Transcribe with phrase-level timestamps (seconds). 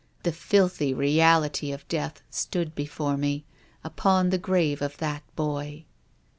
[0.23, 3.45] The filthy reality of death stood before me,
[3.83, 5.85] upon the grave of that boy."